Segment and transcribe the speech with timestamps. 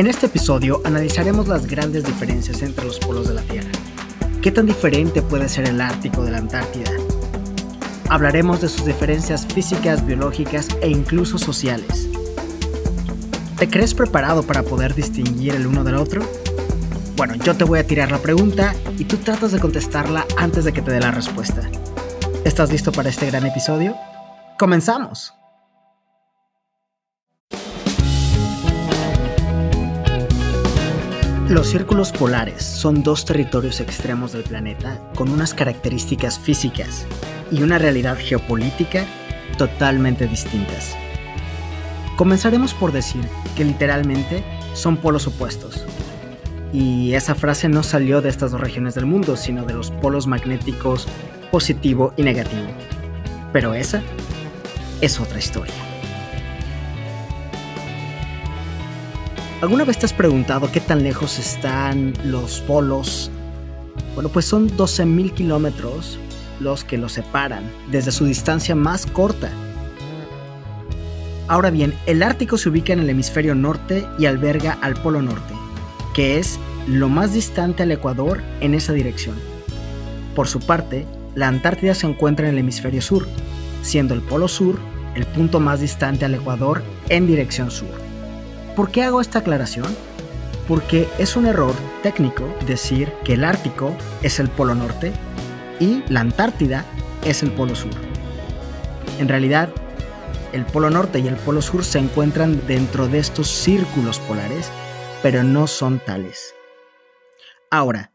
[0.00, 3.68] En este episodio analizaremos las grandes diferencias entre los polos de la Tierra.
[4.40, 6.90] ¿Qué tan diferente puede ser el Ártico de la Antártida?
[8.08, 12.08] Hablaremos de sus diferencias físicas, biológicas e incluso sociales.
[13.58, 16.22] ¿Te crees preparado para poder distinguir el uno del otro?
[17.18, 20.72] Bueno, yo te voy a tirar la pregunta y tú tratas de contestarla antes de
[20.72, 21.60] que te dé la respuesta.
[22.46, 23.94] ¿Estás listo para este gran episodio?
[24.58, 25.39] ¡Comenzamos!
[31.50, 37.06] Los círculos polares son dos territorios extremos del planeta con unas características físicas
[37.50, 39.04] y una realidad geopolítica
[39.58, 40.94] totalmente distintas.
[42.16, 43.24] Comenzaremos por decir
[43.56, 45.84] que literalmente son polos opuestos.
[46.72, 50.28] Y esa frase no salió de estas dos regiones del mundo, sino de los polos
[50.28, 51.08] magnéticos
[51.50, 52.68] positivo y negativo.
[53.52, 54.04] Pero esa
[55.00, 55.89] es otra historia.
[59.60, 63.30] ¿Alguna vez te has preguntado qué tan lejos están los polos?
[64.14, 66.18] Bueno, pues son 12.000 kilómetros
[66.60, 69.50] los que los separan desde su distancia más corta.
[71.46, 75.52] Ahora bien, el Ártico se ubica en el hemisferio norte y alberga al Polo Norte,
[76.14, 79.36] que es lo más distante al Ecuador en esa dirección.
[80.34, 83.28] Por su parte, la Antártida se encuentra en el hemisferio sur,
[83.82, 84.78] siendo el Polo Sur
[85.14, 88.09] el punto más distante al Ecuador en dirección sur.
[88.76, 89.86] ¿Por qué hago esta aclaración?
[90.68, 95.12] Porque es un error técnico decir que el Ártico es el polo norte
[95.80, 96.84] y la Antártida
[97.24, 97.90] es el polo sur.
[99.18, 99.70] En realidad,
[100.52, 104.70] el polo norte y el polo sur se encuentran dentro de estos círculos polares,
[105.22, 106.54] pero no son tales.
[107.70, 108.12] Ahora,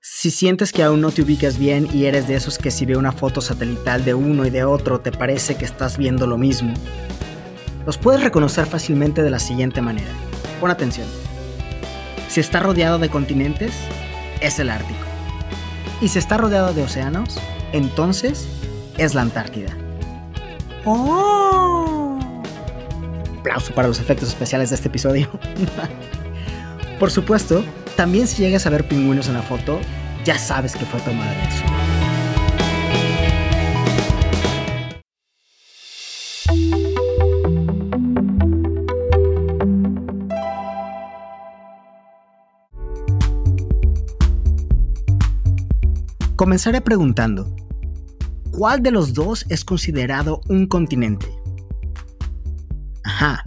[0.00, 2.96] si sientes que aún no te ubicas bien y eres de esos que si ve
[2.96, 6.74] una foto satelital de uno y de otro te parece que estás viendo lo mismo,
[7.86, 10.10] los puedes reconocer fácilmente de la siguiente manera.
[10.60, 11.06] Pon atención.
[12.28, 13.74] Si está rodeado de continentes,
[14.40, 15.00] es el Ártico.
[16.00, 17.38] Y si está rodeado de océanos,
[17.72, 18.48] entonces
[18.98, 19.76] es la Antártida.
[20.84, 22.18] ¡Oh!
[23.40, 25.28] Aplauso para los efectos especiales de este episodio.
[26.98, 27.64] Por supuesto,
[27.96, 29.80] también si llegas a ver pingüinos en la foto,
[30.24, 31.91] ya sabes que fue tomada de eso.
[46.42, 47.54] Comenzaré preguntando,
[48.50, 51.28] ¿cuál de los dos es considerado un continente?
[53.04, 53.44] Ajá,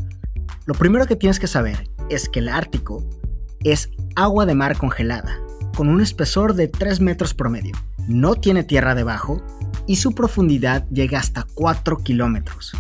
[0.66, 3.04] lo primero que tienes que saber es que el Ártico
[3.66, 5.38] es agua de mar congelada,
[5.76, 7.76] con un espesor de 3 metros promedio.
[8.08, 9.42] No tiene tierra debajo
[9.86, 12.78] y su profundidad llega hasta 4 kilómetros.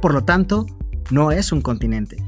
[0.00, 0.64] Por lo tanto,
[1.10, 2.24] no es un continente.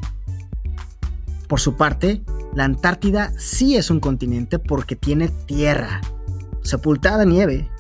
[1.49, 2.23] Por su parte,
[2.55, 6.03] la Antártida sí es un continente porque tiene tierra,
[6.65, 7.71] sepultada nieve.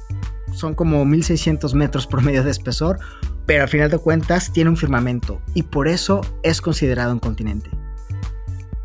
[0.52, 3.00] Son como 1600 metros promedio de espesor,
[3.46, 7.70] pero al final de cuentas tiene un firmamento y por eso es considerado un continente.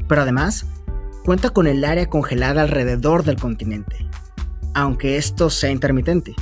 [0.08, 0.66] Pero además,
[1.24, 4.10] cuenta con el área congelada alrededor del continente,
[4.74, 6.34] aunque esto sea intermitente.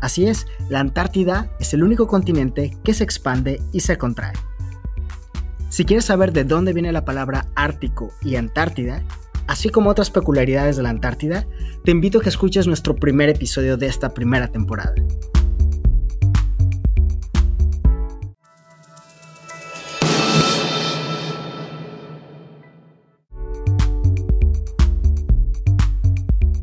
[0.00, 4.32] Así es, la Antártida es el único continente que se expande y se contrae.
[5.68, 9.02] Si quieres saber de dónde viene la palabra Ártico y Antártida,
[9.46, 11.46] así como otras peculiaridades de la Antártida,
[11.84, 14.94] te invito a que escuches nuestro primer episodio de esta primera temporada.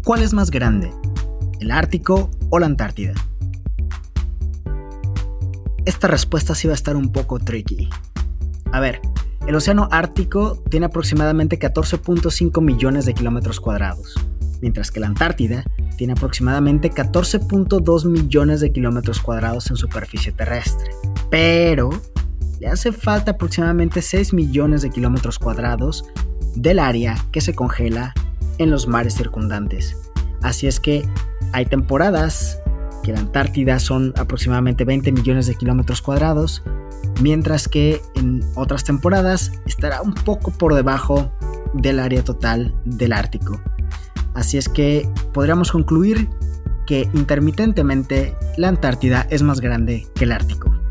[0.04, 0.92] ¿Cuál es más grande?
[1.62, 3.14] ¿El Ártico o la Antártida?
[5.86, 7.90] Esta respuesta sí va a estar un poco tricky.
[8.74, 9.00] A ver,
[9.48, 14.16] el Océano Ártico tiene aproximadamente 14.5 millones de kilómetros cuadrados,
[14.62, 15.66] mientras que la Antártida
[15.98, 20.92] tiene aproximadamente 14.2 millones de kilómetros cuadrados en superficie terrestre.
[21.30, 21.90] Pero
[22.60, 26.06] le hace falta aproximadamente 6 millones de kilómetros cuadrados
[26.56, 28.14] del área que se congela
[28.60, 29.98] en los mares circundantes.
[30.42, 31.06] Así es que
[31.52, 32.60] hay temporadas
[33.04, 36.64] que la Antártida son aproximadamente 20 millones de kilómetros cuadrados
[37.22, 41.32] mientras que en otras temporadas estará un poco por debajo
[41.74, 43.62] del área total del Ártico.
[44.34, 46.30] Así es que podríamos concluir
[46.86, 50.83] que intermitentemente la Antártida es más grande que el Ártico.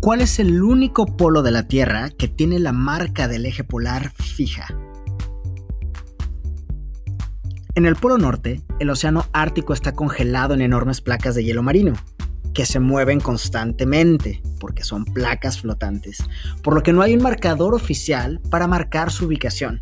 [0.00, 4.12] ¿Cuál es el único polo de la Tierra que tiene la marca del eje polar
[4.12, 4.66] fija?
[7.74, 11.92] En el Polo Norte, el Océano Ártico está congelado en enormes placas de hielo marino,
[12.54, 16.24] que se mueven constantemente, porque son placas flotantes,
[16.62, 19.80] por lo que no hay un marcador oficial para marcar su ubicación.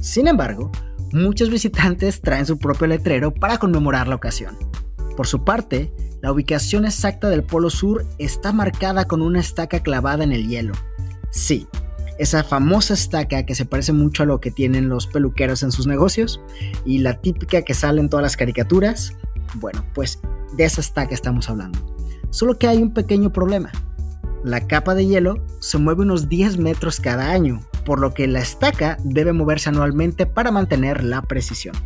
[0.00, 0.72] Sin embargo,
[1.12, 4.58] muchos visitantes traen su propio letrero para conmemorar la ocasión.
[5.16, 5.92] Por su parte,
[6.24, 10.72] la ubicación exacta del Polo Sur está marcada con una estaca clavada en el hielo.
[11.28, 11.68] Sí,
[12.18, 15.86] esa famosa estaca que se parece mucho a lo que tienen los peluqueros en sus
[15.86, 16.40] negocios
[16.86, 19.12] y la típica que sale en todas las caricaturas.
[19.56, 20.18] Bueno, pues
[20.56, 21.78] de esa estaca estamos hablando.
[22.30, 23.70] Solo que hay un pequeño problema.
[24.42, 28.40] La capa de hielo se mueve unos 10 metros cada año, por lo que la
[28.40, 31.76] estaca debe moverse anualmente para mantener la precisión.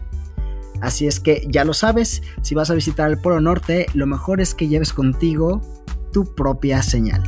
[0.81, 4.41] Así es que ya lo sabes, si vas a visitar el Polo Norte, lo mejor
[4.41, 5.61] es que lleves contigo
[6.13, 7.23] tu propia señal.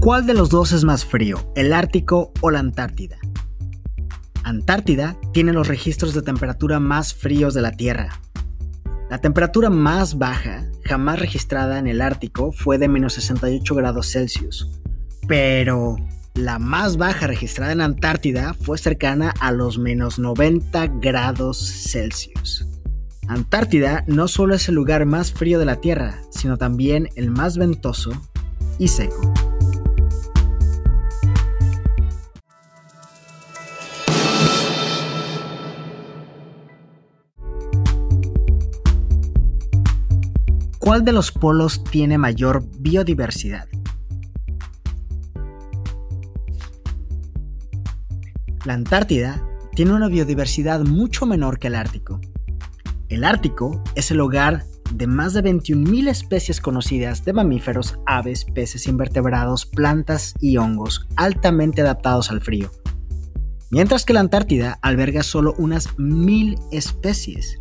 [0.00, 3.18] ¿Cuál de los dos es más frío, el Ártico o la Antártida?
[4.42, 8.20] Antártida tiene los registros de temperatura más fríos de la Tierra.
[9.12, 14.80] La temperatura más baja jamás registrada en el Ártico fue de menos 68 grados Celsius,
[15.28, 15.96] pero
[16.32, 22.66] la más baja registrada en Antártida fue cercana a los menos 90 grados Celsius.
[23.28, 27.58] Antártida no solo es el lugar más frío de la Tierra, sino también el más
[27.58, 28.12] ventoso
[28.78, 29.51] y seco.
[40.92, 43.66] ¿Cuál de los polos tiene mayor biodiversidad?
[48.66, 49.42] La Antártida
[49.74, 52.20] tiene una biodiversidad mucho menor que el Ártico.
[53.08, 58.86] El Ártico es el hogar de más de 21.000 especies conocidas de mamíferos, aves, peces
[58.86, 62.70] invertebrados, plantas y hongos altamente adaptados al frío.
[63.70, 67.58] Mientras que la Antártida alberga solo unas 1.000 especies.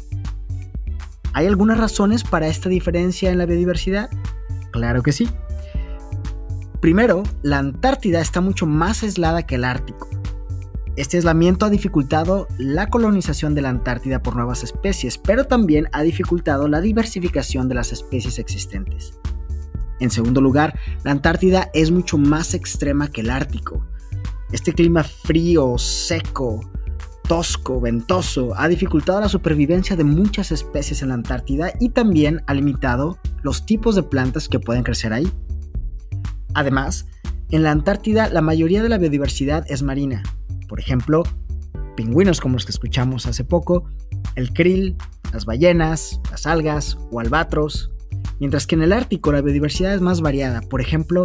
[1.33, 4.09] ¿Hay algunas razones para esta diferencia en la biodiversidad?
[4.71, 5.29] Claro que sí.
[6.81, 10.09] Primero, la Antártida está mucho más aislada que el Ártico.
[10.97, 16.01] Este aislamiento ha dificultado la colonización de la Antártida por nuevas especies, pero también ha
[16.01, 19.13] dificultado la diversificación de las especies existentes.
[20.01, 23.85] En segundo lugar, la Antártida es mucho más extrema que el Ártico.
[24.51, 26.70] Este clima frío, seco,
[27.31, 32.53] tosco, ventoso, ha dificultado la supervivencia de muchas especies en la Antártida y también ha
[32.53, 35.31] limitado los tipos de plantas que pueden crecer ahí.
[36.55, 37.07] Además,
[37.49, 40.23] en la Antártida la mayoría de la biodiversidad es marina.
[40.67, 41.23] Por ejemplo,
[41.95, 43.85] pingüinos como los que escuchamos hace poco,
[44.35, 44.97] el krill,
[45.31, 47.91] las ballenas, las algas o albatros.
[48.41, 50.59] Mientras que en el Ártico la biodiversidad es más variada.
[50.63, 51.23] Por ejemplo,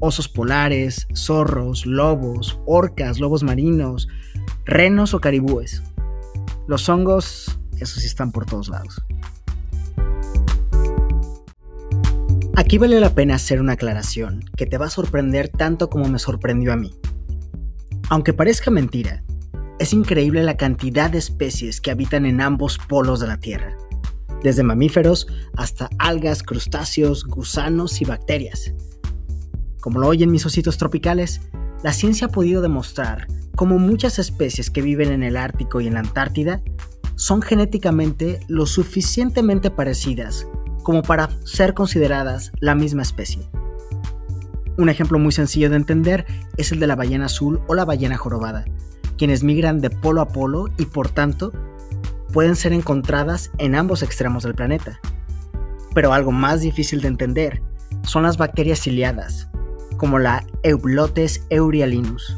[0.00, 4.08] osos polares, zorros, lobos, orcas, lobos marinos,
[4.64, 5.82] renos o caribúes.
[6.66, 9.02] Los hongos, esos sí están por todos lados.
[12.56, 16.18] Aquí vale la pena hacer una aclaración que te va a sorprender tanto como me
[16.18, 16.94] sorprendió a mí.
[18.10, 19.24] Aunque parezca mentira,
[19.80, 23.76] es increíble la cantidad de especies que habitan en ambos polos de la Tierra,
[24.42, 28.72] desde mamíferos hasta algas, crustáceos, gusanos y bacterias.
[29.80, 31.40] Como lo oyen mis ositos tropicales,
[31.84, 33.26] la ciencia ha podido demostrar
[33.56, 36.62] cómo muchas especies que viven en el Ártico y en la Antártida
[37.14, 40.48] son genéticamente lo suficientemente parecidas
[40.82, 43.50] como para ser consideradas la misma especie.
[44.78, 46.24] Un ejemplo muy sencillo de entender
[46.56, 48.64] es el de la ballena azul o la ballena jorobada,
[49.18, 51.52] quienes migran de polo a polo y por tanto
[52.32, 55.00] pueden ser encontradas en ambos extremos del planeta.
[55.94, 57.62] Pero algo más difícil de entender
[58.04, 59.50] son las bacterias ciliadas,
[60.04, 62.36] como la Eublotes eurialinus,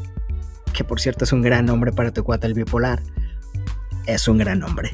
[0.71, 3.03] que por cierto es un gran nombre para tu cuata el bipolar.
[4.05, 4.91] Es un gran nombre.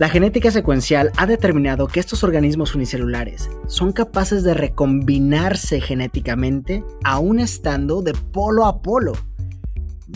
[0.00, 7.38] La genética secuencial ha determinado que estos organismos unicelulares son capaces de recombinarse genéticamente aún
[7.38, 9.12] estando de polo a polo.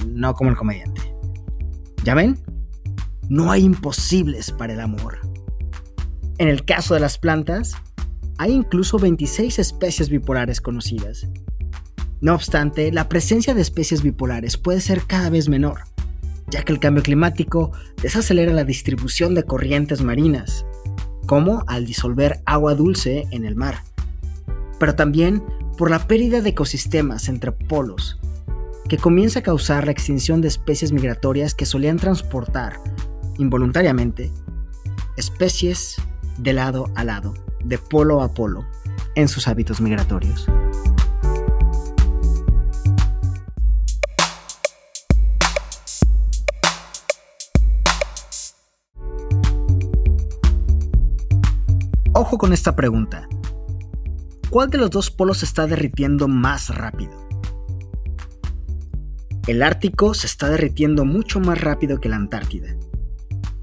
[0.05, 1.01] No como el comediante.
[2.03, 2.41] ¿Ya ven?
[3.29, 5.21] No hay imposibles para el amor.
[6.39, 7.77] En el caso de las plantas,
[8.39, 11.29] hay incluso 26 especies bipolares conocidas.
[12.21, 15.81] No obstante, la presencia de especies bipolares puede ser cada vez menor,
[16.49, 20.65] ya que el cambio climático desacelera la distribución de corrientes marinas,
[21.27, 23.83] como al disolver agua dulce en el mar,
[24.81, 25.43] pero también
[25.77, 28.19] por la pérdida de ecosistemas entre polos,
[28.89, 32.81] que comienza a causar la extinción de especies migratorias que solían transportar,
[33.37, 34.33] involuntariamente,
[35.17, 35.97] especies
[36.39, 37.35] de lado a lado.
[37.65, 38.67] De polo a polo
[39.15, 40.47] en sus hábitos migratorios.
[52.15, 53.29] Ojo con esta pregunta.
[54.51, 57.13] ¿Cuál de los dos polos se está derritiendo más rápido?
[59.47, 62.77] El Ártico se está derritiendo mucho más rápido que la Antártida.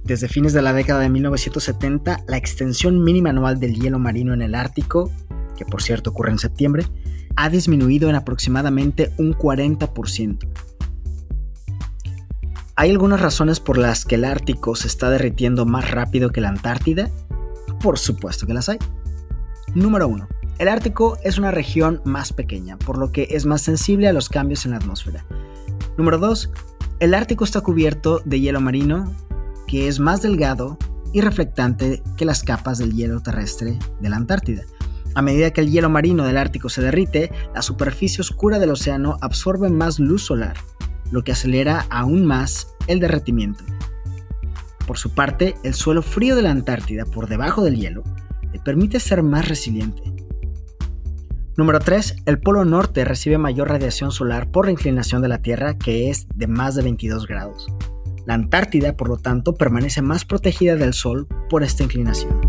[0.05, 4.43] Desde fines de la década de 1970, la extensión mínima anual del hielo marino en
[4.43, 5.11] el Ártico,
[5.57, 6.85] que por cierto ocurre en septiembre,
[7.35, 10.47] ha disminuido en aproximadamente un 40%.
[12.75, 16.49] ¿Hay algunas razones por las que el Ártico se está derritiendo más rápido que la
[16.49, 17.09] Antártida?
[17.81, 18.77] Por supuesto que las hay.
[19.73, 20.27] Número 1.
[20.59, 24.29] El Ártico es una región más pequeña, por lo que es más sensible a los
[24.29, 25.25] cambios en la atmósfera.
[25.97, 26.51] Número 2.
[26.99, 29.11] El Ártico está cubierto de hielo marino,
[29.81, 30.77] es más delgado
[31.13, 34.63] y reflectante que las capas del hielo terrestre de la Antártida.
[35.15, 39.17] A medida que el hielo marino del Ártico se derrite, la superficie oscura del océano
[39.21, 40.57] absorbe más luz solar,
[41.11, 43.63] lo que acelera aún más el derretimiento.
[44.85, 48.03] Por su parte, el suelo frío de la Antártida por debajo del hielo
[48.51, 50.03] le permite ser más resiliente.
[51.57, 52.23] Número 3.
[52.25, 56.27] El Polo Norte recibe mayor radiación solar por la inclinación de la Tierra que es
[56.35, 57.67] de más de 22 grados.
[58.25, 62.41] La Antártida, por lo tanto, permanece más protegida del Sol por esta inclinación.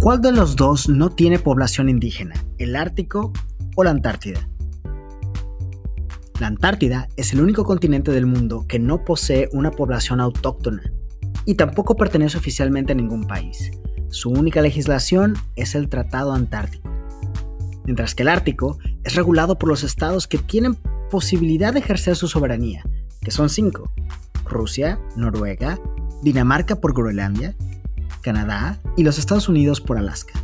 [0.00, 3.32] ¿Cuál de los dos no tiene población indígena, el Ártico
[3.76, 4.48] o la Antártida?
[6.40, 10.82] La Antártida es el único continente del mundo que no posee una población autóctona
[11.44, 13.70] y tampoco pertenece oficialmente a ningún país.
[14.14, 16.88] Su única legislación es el Tratado Antártico.
[17.84, 20.76] Mientras que el Ártico es regulado por los estados que tienen
[21.10, 22.84] posibilidad de ejercer su soberanía,
[23.20, 23.90] que son cinco.
[24.44, 25.80] Rusia, Noruega,
[26.22, 27.56] Dinamarca por Groenlandia,
[28.20, 30.34] Canadá y los Estados Unidos por Alaska.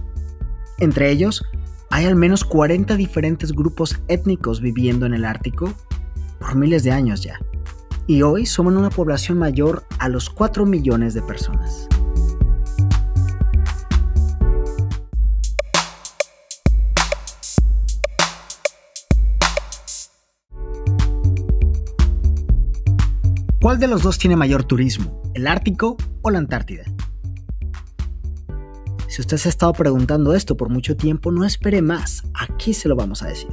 [0.80, 1.44] Entre ellos,
[1.90, 5.72] hay al menos 40 diferentes grupos étnicos viviendo en el Ártico
[6.40, 7.38] por miles de años ya,
[8.08, 11.86] y hoy suman una población mayor a los 4 millones de personas.
[23.70, 26.82] ¿Cuál de los dos tiene mayor turismo, el Ártico o la Antártida?
[29.06, 32.88] Si usted se ha estado preguntando esto por mucho tiempo, no espere más, aquí se
[32.88, 33.52] lo vamos a decir.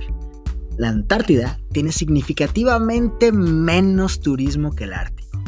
[0.76, 5.44] La Antártida tiene significativamente menos turismo que el Ártico.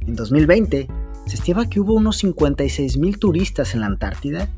[0.00, 0.88] En 2020,
[1.26, 4.48] se estima que hubo unos 56 mil turistas en la Antártida,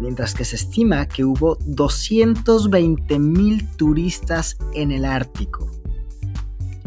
[0.00, 5.70] mientras que se estima que hubo 220 mil turistas en el Ártico.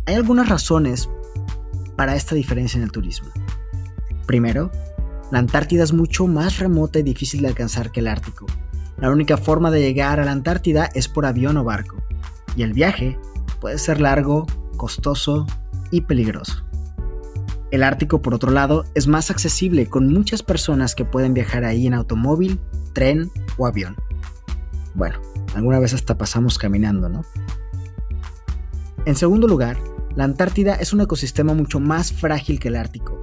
[0.05, 1.07] Hay algunas razones
[1.99, 3.27] para esta diferencia en el turismo.
[4.25, 4.71] Primero,
[5.33, 8.45] la Antártida es mucho más remota y difícil de alcanzar que el Ártico.
[8.99, 12.01] La única forma de llegar a la Antártida es por avión o barco,
[12.55, 13.19] y el viaje
[13.59, 15.45] puede ser largo, costoso
[15.91, 16.63] y peligroso.
[17.69, 21.85] El Ártico, por otro lado, es más accesible con muchas personas que pueden viajar ahí
[21.85, 22.61] en automóvil,
[22.93, 23.97] tren o avión.
[24.95, 25.19] Bueno,
[25.53, 27.25] alguna vez hasta pasamos caminando, ¿no?
[29.03, 29.75] En segundo lugar,
[30.19, 33.19] la Antártida es un ecosistema mucho más frágil que el Ártico,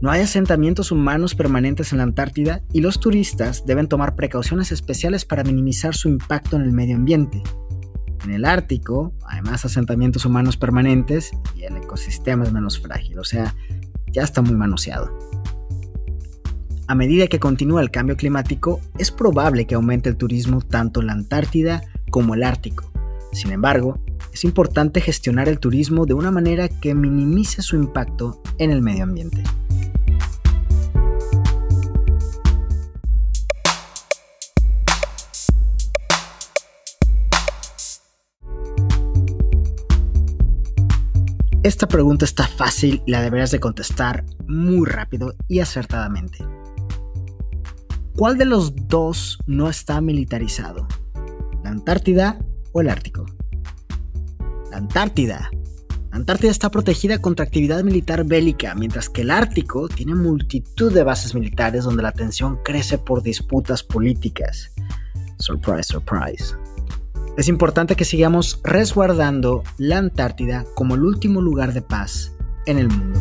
[0.00, 5.24] no hay asentamientos humanos permanentes en la Antártida y los turistas deben tomar precauciones especiales
[5.24, 7.42] para minimizar su impacto en el medio ambiente.
[8.24, 13.24] En el Ártico hay más asentamientos humanos permanentes y el ecosistema es menos frágil, o
[13.24, 13.54] sea,
[14.12, 15.18] ya está muy manoseado.
[16.88, 21.06] A medida que continúa el cambio climático, es probable que aumente el turismo tanto en
[21.06, 22.92] la Antártida como el Ártico.
[23.32, 23.98] Sin embargo,
[24.36, 29.04] es importante gestionar el turismo de una manera que minimice su impacto en el medio
[29.04, 29.42] ambiente.
[41.62, 46.44] Esta pregunta está fácil y la deberías de contestar muy rápido y acertadamente.
[48.14, 50.86] ¿Cuál de los dos no está militarizado?
[51.64, 52.38] ¿La Antártida
[52.72, 53.24] o el Ártico?
[54.76, 55.50] Antártida.
[56.10, 61.34] Antártida está protegida contra actividad militar bélica, mientras que el Ártico tiene multitud de bases
[61.34, 64.72] militares donde la tensión crece por disputas políticas.
[65.38, 66.54] Surprise, surprise.
[67.36, 72.34] Es importante que sigamos resguardando la Antártida como el último lugar de paz
[72.66, 73.20] en el mundo.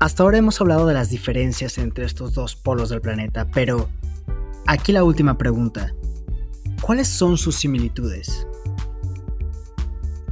[0.00, 3.88] Hasta ahora hemos hablado de las diferencias entre estos dos polos del planeta, pero
[4.68, 5.92] aquí la última pregunta.
[6.80, 8.46] ¿Cuáles son sus similitudes?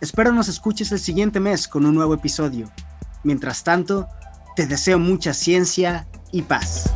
[0.00, 2.70] Espero nos escuches el siguiente mes con un nuevo episodio.
[3.24, 4.06] Mientras tanto,
[4.54, 6.92] te deseo mucha ciencia y paz.